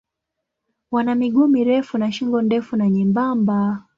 [0.91, 3.83] Wana miguu mirefu na shingo ndefu na nyembamba.